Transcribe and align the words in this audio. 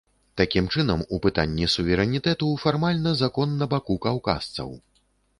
Такім 0.39 0.67
чынам, 0.75 1.01
у 1.17 1.17
пытанні 1.25 1.67
суверэнітэту 1.73 2.47
фармальна 2.63 3.11
закон 3.19 3.53
на 3.59 3.65
баку 3.75 3.99
каўказцаў. 4.07 4.73